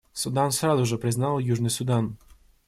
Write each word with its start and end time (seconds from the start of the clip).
Судан 0.13 0.51
сразу 0.51 0.83
же 0.83 0.97
признал 0.97 1.37
Южный 1.37 1.69
Судан. 1.69 2.17